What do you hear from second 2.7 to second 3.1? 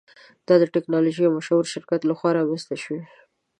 شوی.